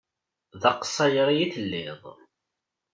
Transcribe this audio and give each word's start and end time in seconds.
D 0.61 0.63
aqṣayri 0.71 1.33
i 1.43 1.45
telliḍ. 1.53 2.03